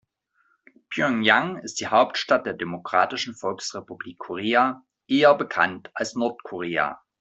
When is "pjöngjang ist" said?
0.89-1.79